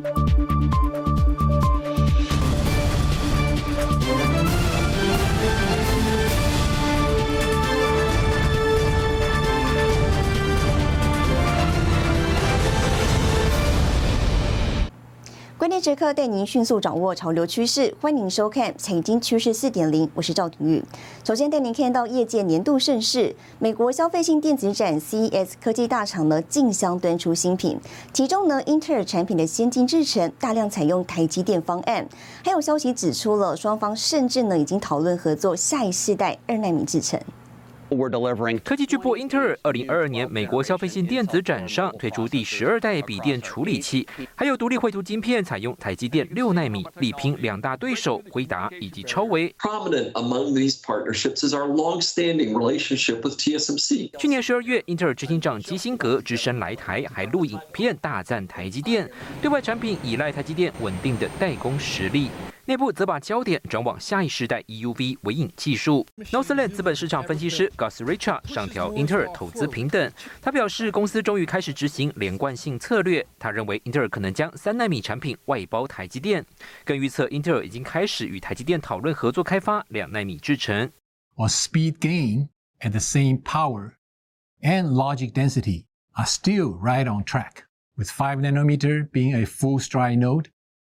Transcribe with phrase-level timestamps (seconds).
[0.00, 0.21] 关
[15.82, 20.80] 键时刻带您迅速掌握潮流趋势，欢迎收看《财经趋势四点零》，我是赵廷玉。
[21.24, 27.80] 首先带您看到业界年度盛事——美国消费性电子展 CES，科技大厂呢竞相端出新品，
[28.12, 32.08] 其中呢英特尔产品的先进制程大量采用台积电方案，
[32.44, 37.20] 还有消息指出了双方甚至呢已经讨论合作下一世代二纳米制程。
[38.64, 49.54] 科技巨擘英特尔二零二二年美国消费性电子展上推出第十二代笔电处理器，还有独立绘图晶片采用台积电六纳米，力拼两大对手辉达以及超微。
[49.58, 54.10] Prominent among these partnerships is our long-standing relationship with TSMC。
[54.18, 59.08] 去年十二月，英特尔执行长基辛格只身来台，还录影片大赞台积电，
[59.40, 62.28] 对外产品依赖台积电稳定的代工实力。
[62.72, 66.06] 内部则把焦点转往下一世代 EUV 微影技术。
[66.30, 70.10] Northland 资本市场分析师 Gus Richard 上调英特尔投资平等。
[70.40, 73.26] 他表示，公司终于开始执行连贯性策略。
[73.38, 76.42] 他认为，英特尔可能将三纳米产品外包台积电，
[76.82, 80.90] 更预测英特尔已经开始与台积电讨论合作开发两纳米制程。
[81.36, 82.48] While speed gain
[82.80, 83.90] at the same power
[84.62, 87.64] and logic density are still right on track,
[87.98, 90.46] with 5 nanometer being a full stride node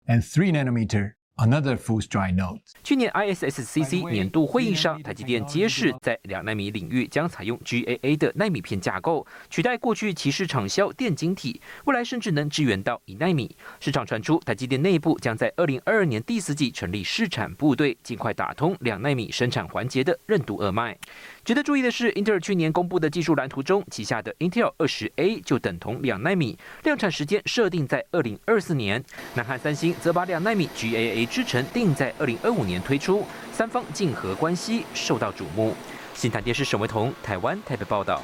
[0.06, 2.60] and 3 nanometer Another full stride note。
[2.84, 13.58] 去年 ISSCC 年度会议上，台积电揭示在两纳米领域将采用 GAA 的纳米片架构，取代过去其市场销电晶体，未来甚至能支援到一纳米。
[13.80, 20.96] 市场传出，台积电内部将在二零二二年第四季成立试产部队，尽快打通两纳米生产环节的任督二脉。
[21.44, 29.04] 值得注意的是，英特尔去年公布的技术蓝图中，旗下的 Intel 二十 A 就等同两纳米，量产时间设定在二零二四年。
[29.34, 35.76] 南韩三星则把两纳米 GAA 制程定在二零二五年推出，三方竞合关系受到瞩目。
[36.14, 38.22] 新台电视沈维彤台湾台北报道。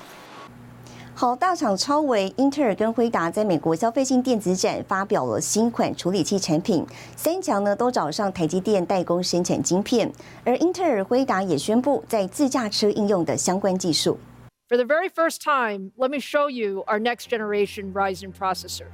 [1.19, 6.88] 好，大厂超维、英特尔跟辉达在美国消费性电子展发表了新款处理器产品，
[7.18, 10.09] 三强呢都找上台积电代工生产晶片，
[10.46, 14.18] 而英特尔、辉达也宣布在自驾车应用的相关技术。
[14.69, 18.85] For the very first time, let me show you our next generation Ryzen processor.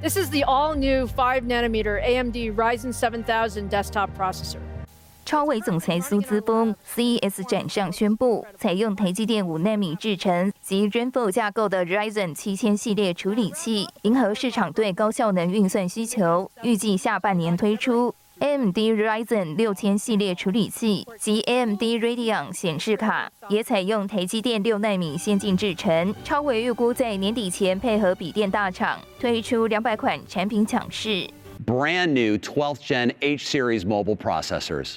[0.00, 4.60] This is the all-new 5 nanometer AMD Ryzen 7000 desktop processor.
[5.24, 18.14] 超微总裁苏姿峰 CES 展上宣布，采用台积电五纳米制程及 Rainbow 架构的 Ryzen 七千系列处理器，迎合市场对高效能运算需求，预计下半年推出。
[18.40, 31.30] AMD Ryzen 六千系列处理器及 AMD Radeon 显示卡也采用台积电六纳米先进制程，超微预估在年底前配合笔电大厂推出两百款产品抢市。
[31.64, 34.96] Brand new 12th Gen H series mobile processors.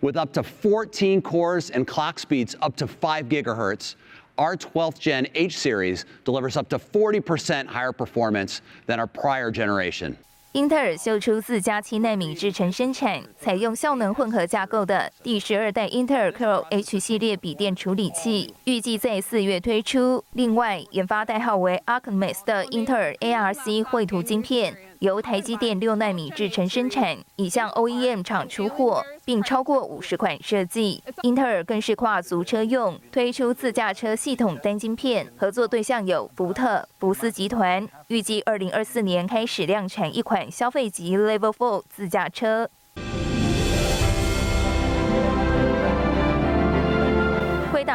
[0.00, 3.94] With up to 14 cores and clock speeds up to 5 gigahertz,
[4.36, 10.16] our 12th gen H series delivers up to 40% higher performance than our prior generation.
[10.52, 20.24] 英特尔秀出四加七纳米制程生产，采用效能混合架构的第十二代英特尔 Core H 系列笔电处理器，预计在四月推出。
[20.32, 24.74] 另外，研发代号为 Archimedes 的英特尔 ARC 绘图晶片。
[25.01, 31.01] 由台积电六纳米制程生产，已向 OEM 厂出货，并超过五十款设计。
[31.23, 42.69] 英特尔更是跨足车用，推出自驾车系统单晶片，合作对象有福特、福斯集团，预计二零二四年开始量产一款消费级 Level Four 自驾车。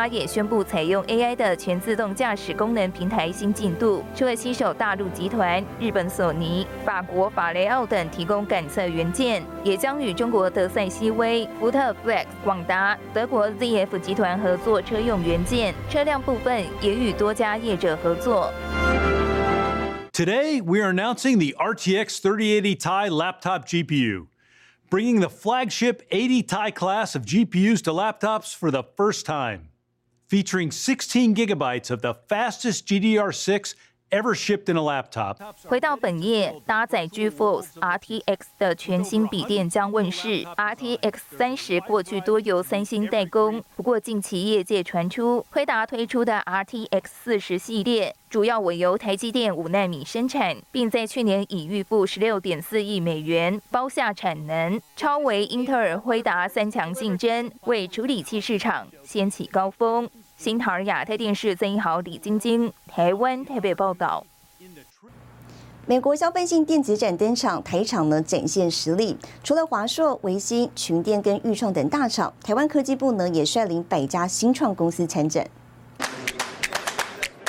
[0.06, 18.52] 也宣布采用 AI 的全自动驾驶功能平台新进度，除了携手大陆集团、日本索尼、法国法雷奥等提供感测元件，也将与中国德赛西威、福特 Flex、广达、德国 ZF 集团合作车用元件，车辆部分也与多家业者合作。
[20.12, 24.28] Today, we are announcing the RTX 3080 Ti laptop GPU,
[24.88, 29.68] bringing the flagship 80 Ti class of GPUs to laptops for the first time.
[30.28, 33.74] Featuring 16 gigabytes of the fastest GDR6
[34.10, 35.36] ever shipped in a laptop。
[35.66, 40.44] 回到本页，搭载 GeForce RTX 的全新笔电将问世。
[40.56, 60.08] RTX 三十过去多由三星代工，不过近期业界传出，辉达推出的 RTX 四十系列主要委由台积电五纳米生产，并在去年已预付十六点四亿美元包下产能，超为英特尔、辉达三强竞争，为处理器市场掀起高峰。
[60.36, 64.22] 新唐亚太电视曾一豪、李晶晶，台湾台北报道。
[65.86, 69.16] 美国消费性电子展登场，台厂呢展现实力。
[69.42, 75.48] 除了华硕、维新、群电跟裕创等大厂，台湾科技部呢也率领百家新创公司参展。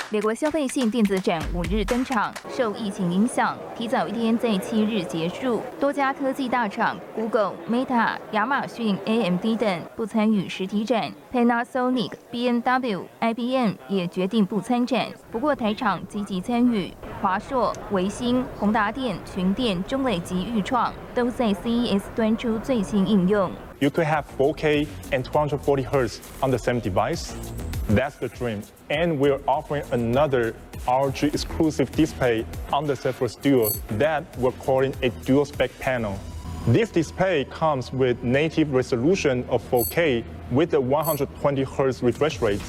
[0.09, 5.61] 美国消费性电子展五日登场，受疫情影响，提早一天在七日结束。
[5.81, 15.07] 多家科技大厂 Google、Meta、亚马逊、AMD 等不参与实体展，Panasonic、B&W、IBM 也决定不参展。
[15.29, 23.51] 不过台厂积极参与，华硕、维新、宏达电、群电、中磊及裕创都在 CES 端出最新应用。
[23.79, 27.33] You could have 4K and 240 Hz on the same device.
[27.88, 28.62] That's the dream.
[28.90, 30.54] And we're offering another
[30.86, 36.18] RG exclusive display on the Zephyr Duo that we're calling a dual spec panel.
[36.66, 42.60] This display comes with native resolution of 4K with a 120 Hz refresh rate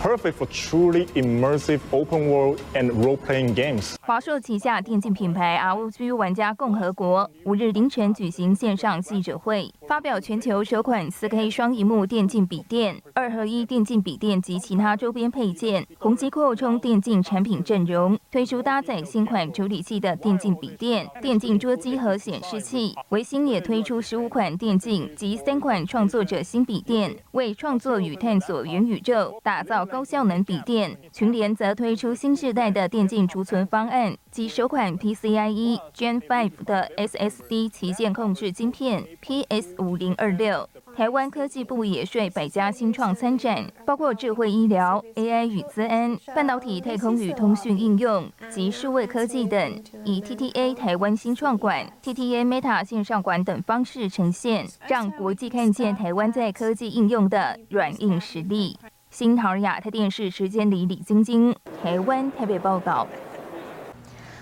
[0.00, 3.96] perfect for truly immersive open world and role-playing games.
[4.00, 22.95] 华硕旗下电竞品牌 ROG 玩家共和国五日凌晨举行线上记者会， 发表全球首款 4K 双荧幕电竞笔电、二合一电竞笔电及其他周边配件，宏基扩充电竞产品阵容，推出搭载新款处理器的电竞笔电、电竞桌机和显示器。
[23.09, 29.85] 维新也推出十五款电竞及三款创作者新笔电，为创作与探索元宇宙打造。
[29.85, 40.69] 高效能笔电，群联则推出新世代的电竞储存方案及首款 PCIe Gen 5的 SSD 旗舰控制晶片 PS 五零二六。
[40.93, 58.77] 台湾科技部也率百家新创参展，包括智慧医疗、AI 与资安、半导体、太空与通讯应用及数位科技等，以 TTA 台湾新创馆、TTA Meta 线上馆等方式呈现，让国际看见台湾在科技应用的软硬实力。
[59.09, 63.07] 新唐亚太电视时间里，李晶晶，台湾台北报道。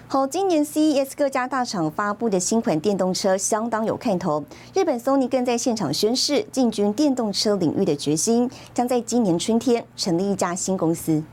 [0.07, 4.44] 好，今年 CES 各家大厂发布的新款电动车相当有看头。
[4.75, 11.23] 日本 Sony 更在现场宣示进军电动车领域的决心，将在今年春天成立一家新公司。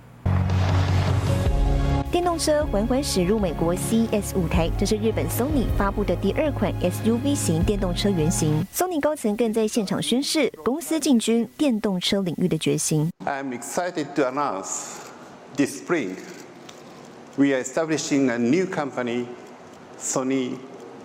[2.11, 8.67] 电动车缓缓驶入美国 CES 舞台，这是日本 Sony 发布的第二款 SUV 型电动车原型。
[8.75, 13.11] Sony 高层更在现场宣示公司进军电动车领域的决心。
[13.27, 14.97] I'm excited to announce
[15.57, 16.17] this spring
[17.41, 19.27] we are establishing a new company,
[19.97, 20.59] Sony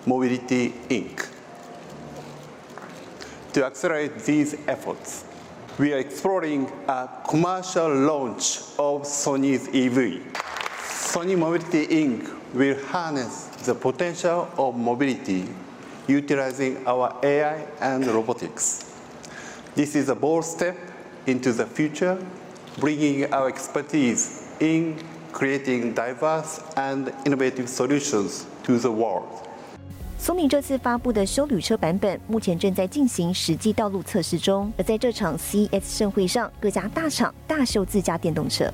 [0.04, 1.30] Mobility Inc.
[3.54, 5.24] To accelerate these efforts,
[5.78, 10.30] we are exploring a commercial launch of Sony's EV.
[10.84, 12.30] Sony Mobility Inc.
[12.52, 15.48] will harness the potential of mobility
[16.06, 18.94] utilizing our AI and robotics.
[19.74, 20.76] This is a bold step
[21.26, 22.22] into the future,
[22.78, 25.02] bringing our expertise in
[25.36, 29.24] creating diverse and innovative solutions to the world.
[30.18, 34.72] 苏米这次发布的修旅车版本，目前正在进行实际道路测试中。
[34.78, 38.72] 而在这场 CES 盛会上，各家大厂大秀自家电动车。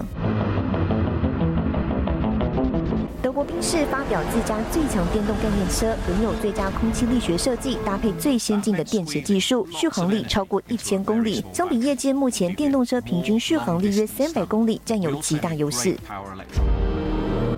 [3.42, 11.44] 国宾士发表自家最强电动概念车，拥有最佳空气力学设计，搭配最先进的电池技术，续航力超过一千公里。
[11.52, 15.96] 相比业界目前电动车平均续航力约三百公里，占有极大优势。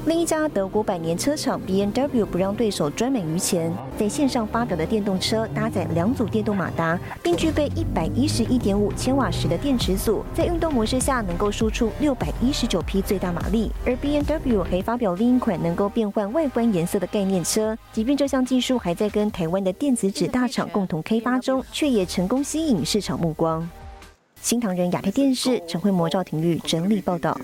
[0.06, 13.72] 另一家德国百年车厂 B N W 不让对手专美于前，在线上发表的电动车搭载两组电动马达，并具备一百一十一点五千瓦时的电池组，在运动模式下能够输出六百一十九匹最大马力。
[13.86, 23.66] 而 B N W 还发表另一款能够变换外观颜色的概念车，即便这项技术还在跟台湾的电子纸大厂共同开发中，却也成功吸引市场目光。
[24.42, 27.40] 新唐人亚太电视陈慧模、赵廷玉整理报道。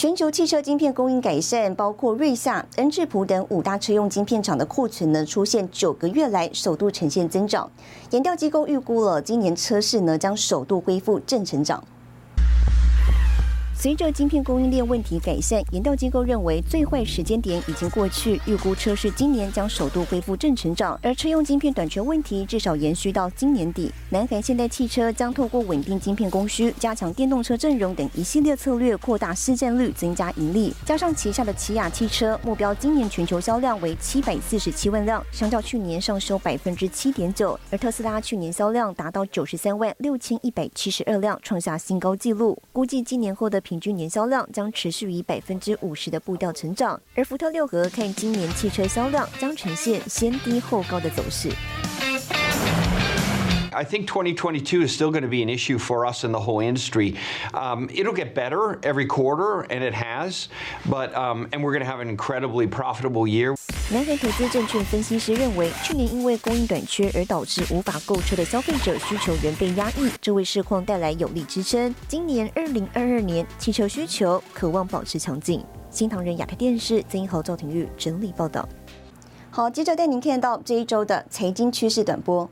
[0.00, 7.70] 全球汽车晶片供应改善，包括瑞萨、恩智浦等五大车用晶片厂的库存呢，出现九个月来首度呈现增长。
[8.08, 11.84] 研调机构预估了今年车市呢将首度恢复正成长。
[13.80, 21.00] 随着晶片供应链问题改善，研调机构认为最坏时间点已经过去，预估车市今年将首度恢复正成长。
[21.02, 23.90] 而车用晶片短缺问题至少延续到今年底。
[24.10, 30.74] 南韩现代汽车将透过稳定晶片供需、加强电动车阵容等一系列策略，扩大市占率，增加盈利。
[30.84, 37.58] 加上旗下的起亚汽车目标今年全球销量为七百四十七万辆，相较去年上升百分之七点九。
[37.70, 42.62] 而特斯拉去年销量达到九十三万六千一百七十二辆，创下新高纪录。
[42.74, 43.58] 估计今年后的。
[43.70, 51.48] 平均年销量将持续以百分之五十的步调成长，而福特六合看今年汽车销量将呈现先低后高的走势。
[53.72, 57.14] I think 2022 is still going to be an issue for us in the whole industry.
[57.52, 60.48] Um, it'll get better every quarter, and it has,
[60.88, 63.54] but um, and we're going to have an incredibly profitable year.
[63.92, 71.92] 南海投资证券分析师认为，去年因为供应短缺而导致无法购车的消费者需求仍被压抑，这为市况带来有力支撑。
[72.06, 75.64] 今年二零二二年汽车需求渴望保持强劲。
[75.90, 78.68] 新唐人亚太电视曾一豪、赵廷玉整理报道。
[79.50, 82.48] 好，接着带您看到这一周的财经趋势短波。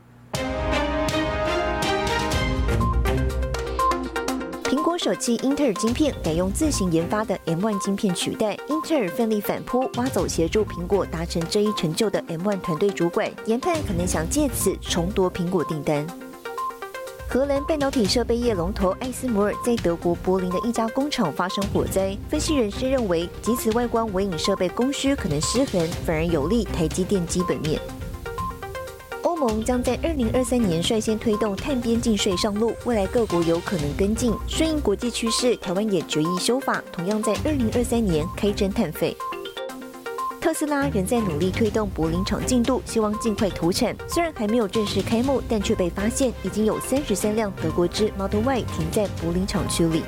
[4.99, 16.05] 手机英特尔晶片改用自行研发的 M1 晶片取代，英特尔奋力反扑，挖走协助苹果达成这一成就的 M1 团队主管，研判可能想借此重夺苹果订单。
[17.29, 27.79] 荷兰半导体设备业龙头艾斯摩尔在德国柏林的一家工厂发生火灾，分析人士认为，即此外观微影设备供需可能失衡，反而有利台积电基本面。
[29.39, 34.33] 盟将在二零二三年率先推动碳边境税上路，未来各国有可能跟进。
[34.47, 39.15] 顺应国际趋势，台湾也决议修法，同样在二零二三年开征碳费。
[40.41, 43.95] 特斯拉仍在努力推动柏林厂进度，希望尽快投产。
[44.07, 50.03] 虽然还没有正式开幕，但却被发现已经有三十三辆德国之 Model Y 停在柏林厂区里。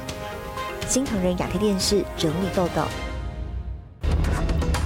[0.87, 2.87] 新唐人亚太电视整理报道。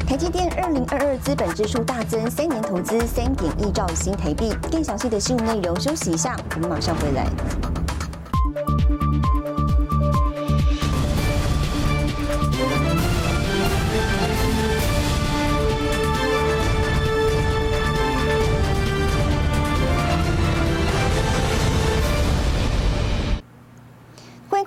[0.07, 4.53] 台积电二零二二资本支出大增，三年投资三点一兆新台币。
[4.71, 7.25] 更详细的新闻内容，休息一下，我们马上回来。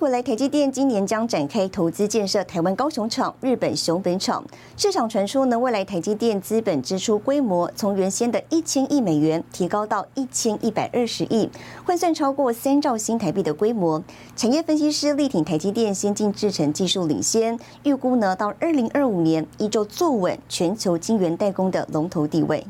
[0.01, 4.45] 未来，台积电今年将展开投资建设台湾高雄厂、日本熊本厂。
[4.77, 11.51] 市场传出呢，未来台积电资本支出规模从原先的一千亿美元提高到一千一百二十亿，
[11.85, 14.01] 换算超过三兆新台币的规模。
[14.37, 22.65] 产业分析师力挺台积电先进制程技术领先，预估呢到二零二五年依旧坐稳全球晶圆代工的龙头地位。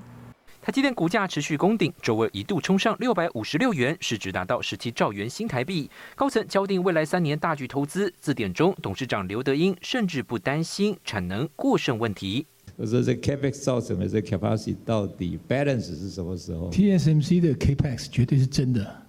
[0.68, 5.90] 台积电股价持续攻顶，周二一度冲上六百五十六元，市值达到十七兆元新台币。
[6.14, 8.12] 高层交定未来三年大举投资。
[8.20, 12.46] 字典中，董事长刘德英甚至不担心产能过剩问题。
[12.76, 19.02] 我说这 capex 造成的这 capacity 到底 balance 是什么时候？TSMC 的 capex 绝对是真的。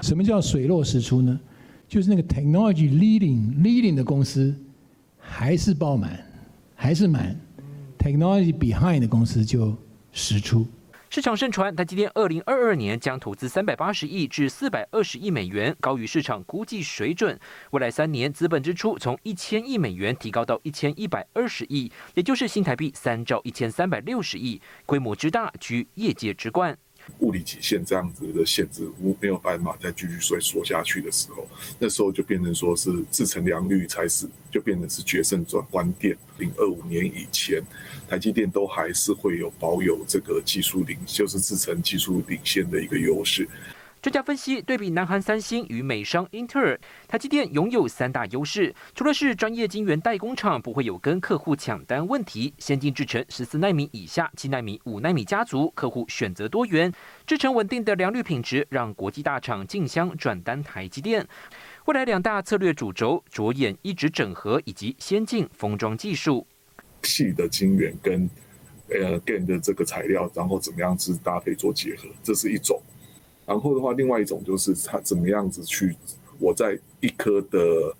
[0.00, 1.40] 什么叫水落石出呢？
[1.86, 4.52] 就是那个 technology leading leading 的公司
[5.16, 6.18] 还是爆满，
[6.74, 7.38] 还是满
[8.00, 9.72] ；technology behind 的公司就。
[10.12, 10.68] 实出
[11.14, 17.38] 市场盛传，台积电二零二二年将投资三百八十亿至四百二十亿美元，高于市场估计水准。
[17.72, 26.78] 未来三年资本支出从一千亿美元提高到一千一百二十亿，也就是新台币三兆一千三百六十亿，规模之大居业界之冠。
[27.18, 36.16] 物理极限这样子的限制，无没有办法再继续说说下去的时候，那时候就变成说是自成良率才是，就变成是决胜转关键。
[36.38, 37.62] 零二五年以前，
[38.08, 43.48] 台积电都还是会有保有这个技术领，就是自成技术领先的一个优势。
[44.02, 48.74] 专家分析，对比南韩三星与美商英特尔，台积电拥有三大优势。
[48.96, 56.90] 除了是专业晶圆代工厂，不会有跟客户抢单问题；先进制程十四纳米以下、七纳米、五纳米家族，客户选择多元；
[57.24, 61.24] 制程稳定的良率品质，让国际大厂竞相转单台积电。
[61.84, 66.44] 未来两大策略主轴，着眼一直整合以及先进封装技术。
[67.04, 68.28] 细的晶圆跟
[68.88, 72.82] 呃 GaN 的这个材料，然后怎么样子搭配做结合，这是一种。
[73.44, 75.96] 然后的话，另外一种就是它怎么样子去，
[76.38, 77.94] 我在一颗的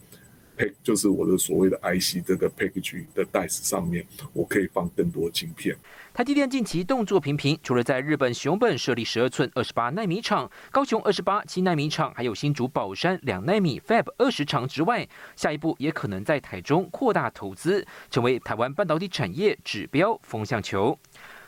[0.57, 5.77] pack，就是我的所谓的 IC 这个 package 的袋子上面，我可以放更多晶片。
[6.15, 20.99] 台积电近期动作频频，除了在日本熊本设立十二寸二十八纳米厂、高雄二十八七纳米厂，还有新竹宝山两纳米 Fab 二十厂之外，下一步也可能在台中扩大投资，成为台湾半导体产业指标风向球。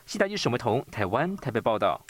[0.06, 2.04] 西台记沈维彤，台湾台北报道。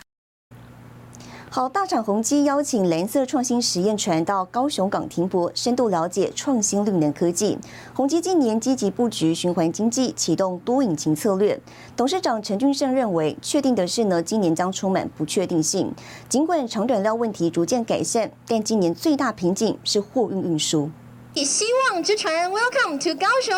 [1.56, 7.56] 好，大厂宏基邀请蓝色创新实验船到高雄港停泊，深度了解创新绿能科技。
[7.94, 11.56] 宏基近年积极布局循环经济，启动多引擎策略。
[11.96, 15.94] 董事长陈俊胜认为，确定的是呢，今年将充满不确定性。
[16.28, 20.90] 尽管长短料问题逐渐改善，但今年最大瓶颈是货运运输。
[21.36, 23.52] 以希望之船，Welcome to 高雄。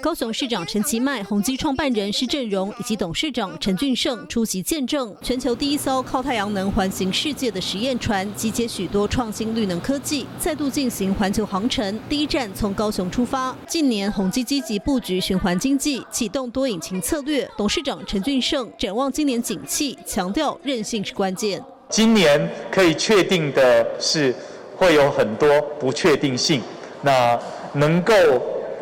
[0.00, 5.14] 高雄市长陈其迈、宏基创办人施正荣以及董事长陈俊胜出席见证。
[5.20, 12.00] 全球第一艘靠太阳能环行世界的实验船，集结许多创新绿能科技，再度进行环球航程。
[12.08, 13.54] 第一站从高雄出发。
[13.66, 17.46] 近年宏基积极布局循环经济，启动多引擎策略。
[17.58, 21.62] 董事长陈俊胜展望今年景气，强调韧性是关键。
[21.90, 24.34] 今年可以确定的是，
[24.74, 26.62] 会有很多不确定性。
[27.02, 27.38] 那
[27.74, 28.14] 能够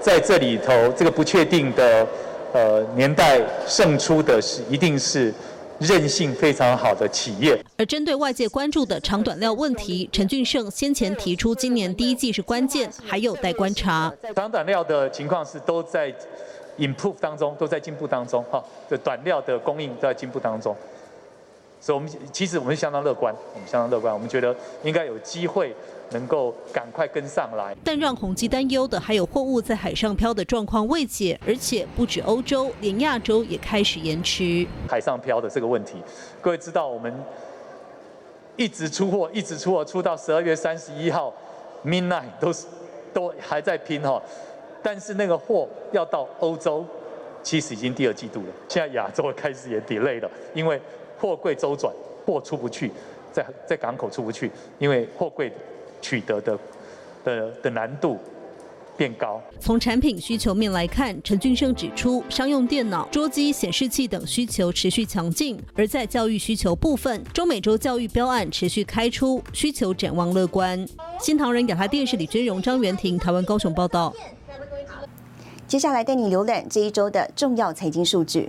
[0.00, 2.06] 在这里头这个不确定的
[2.52, 5.32] 呃年代胜出的是，一定是。
[5.78, 7.62] 韧性非常好的企业。
[7.76, 14.10] 而针对外界关注的长短料问题，陈俊胜先前提出，今年第一季是关键，还有待观察。
[14.34, 16.10] 长短料的情况是都在
[16.78, 20.74] improve 当中，都在进步当中，哈，的短料的供应都在进步当中。
[21.78, 25.74] 所以，我们其实我们相当乐观，我们相当乐观，我们觉得应该有机会。
[26.10, 34.64] 能够赶快跟上来，但让宏基担忧的还有货物在海上漂的状况未解，而且不止欧洲，连亚洲也开始延迟。
[34.88, 35.96] 海上漂的这个问题，
[36.40, 37.12] 各位知道，我们
[38.54, 41.34] 一直出货，一直出货，出到十二月三十一号
[41.84, 42.66] ，midnight 都是
[43.12, 44.22] 都还在拼哈，
[44.82, 46.84] 但是那个货要到欧洲，
[47.42, 48.48] 其实已经第二季度了。
[48.68, 50.80] 现在亚洲开始也 delay 了，因为
[51.18, 51.92] 货柜周转，
[52.24, 52.92] 货出不去，
[53.32, 54.48] 在在港口出不去，
[54.78, 55.50] 因为货柜。
[56.08, 56.56] 取得的
[57.24, 58.16] 的的难度
[58.96, 59.42] 变高。
[59.58, 70.86] 从产品需求面来看，陈俊生指出，商用电脑、桌机、显示器等需求持续强劲；而在教育需求部分，中美洲教育标案持续开出，需求展望乐观。
[71.18, 74.14] 新唐人亚太电视李真荣、张元婷，台湾高雄报道。
[75.66, 78.48] 接下来带你浏览这一周的重要财经数据。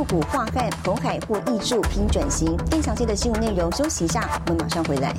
[0.00, 2.56] 一亿入股化汉，红海或易助拼转型。
[2.70, 5.14] 更详细的新闻内容，休息一下，我们马上回来。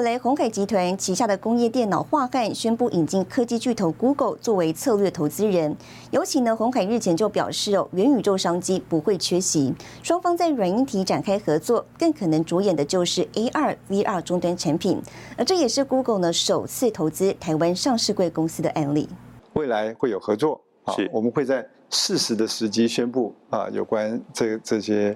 [0.00, 5.76] 回来，鸿海集团旗下的工业电脑华汉宣布引进科技巨头 Google 作为策略投资人。
[6.10, 15.02] 尤其呢，鸿海日前就表示哦，元宇宙商机不会缺席，双方在软硬体展开合作，更可能着眼的就是 AR、VR 终端产品。
[15.36, 19.06] 而这也是 Google 呢首次投资台湾上市贵公司的案例。
[19.52, 20.58] 未来会有合作，
[20.96, 25.14] 是，我们会在适时的时机宣布啊，有关这这些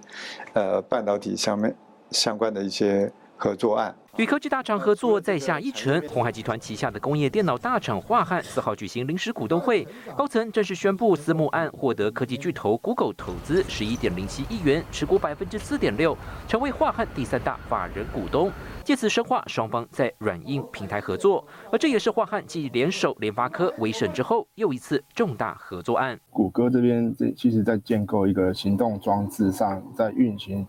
[0.52, 1.74] 呃半导体上面
[2.10, 3.94] 相关的一些合作案。
[4.16, 9.84] 与科技大厂合作再下一城，鸿海集团旗下的工业电脑大厂华汉四号举行临时股东会，
[10.16, 18.52] 高层正式宣布私募案获得科技巨头 Google 投资十一点零七亿元，持股百分之四点六，成为华汉第三大法人股东，
[18.84, 21.44] 借此深化双方在软硬平台合作。
[21.72, 26.16] 而这也是华汉继联手联发科、威盛之后又一次重大合作案。
[26.30, 30.64] 谷歌这边这其实在建构一个行动装置上，在运行。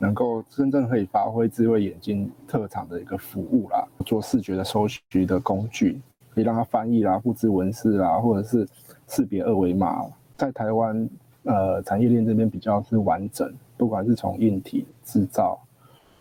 [0.00, 8.66] 能够真正可以发挥智慧眼镜特长的一个服务啦，做视觉的搜寻的工具，可以让它翻译啦、复制文字啦，或者是
[9.06, 10.04] 识别二维码。
[10.36, 11.08] 在台湾，
[11.44, 15.60] 呃，产业链这边比较是完整，不管是从硬体制造，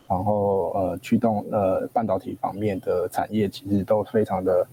[0.07, 4.67] 然后呃驱动呃半导体方面的产业，其实都非常的。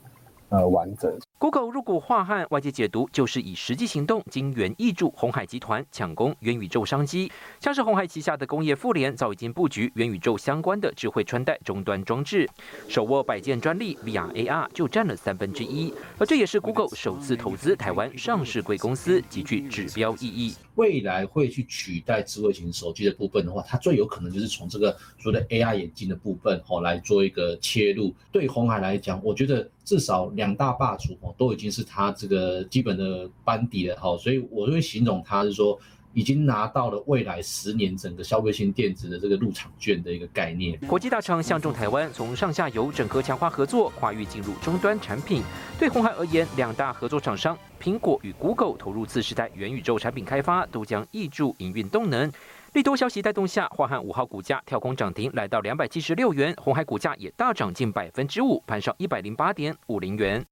[0.48, 1.12] 呃，完整。
[1.38, 7.30] Google 入股华汉，外界解读就是以实际行动金元挹注红海集团抢攻元宇宙商机。
[7.60, 12.48] 像是红海旗下的工业富联，早已经布局元宇宙相关的智慧穿戴终端装置，
[12.88, 15.92] 手握百件专利，VR、AR 就占了三分之一。
[16.16, 20.54] 而这也是 Google 首次投资台湾上市贵公司，极具指标意义。
[20.76, 28.14] 未来会去取代智慧型手机的部分的话，它最有可能就是从这个所谓的 AR 眼镜的部分哦来做一个切入。
[28.32, 35.80] 对红海来讲，我觉得至少两大霸主哦都已经是他这个基本的班底了哈，所以我会形容他是说。
[36.16, 40.74] 已经拿到了未来十年整个消费性电子的这个入场券的一个概念。
[40.86, 45.42] 国际大厂相中台湾，从上下游整合强化合作，跨域进入终端产品。
[45.78, 52.32] 对红海而言，两大合作厂商苹果与 Google 投入次世代元宇宙产品开发，都将挹注营运动能。
[52.76, 56.54] 利多消息带动下，华汉五号股价跳空涨停，来到两百七十六元。
[56.62, 60.44] 红海股价也大涨近百分之五，盘上一百零八点五零元。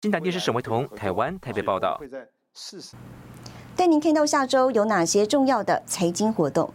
[0.00, 2.00] 金达电视沈维彤，台湾台北报道。
[3.76, 6.74] 带您看到下周有哪些重要的财经活动。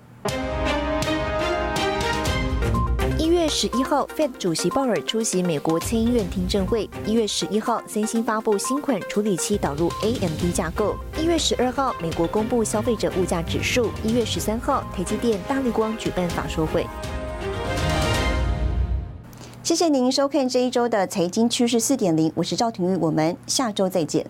[3.44, 6.90] 月十一号，Fed 主席鲍尔出席美国参议院听证会。
[7.06, 10.96] 一月十一号，三星发布新款处理器导入 AMD 架构。
[11.20, 13.90] 一月十二号，美国公布消费者物价指数。
[14.02, 16.88] 一月十三号，台积电、大力光举办法说会。
[19.62, 24.26] 谢谢您收看这一周的财经趋势四点零，我是赵廷玉，我们下周再见。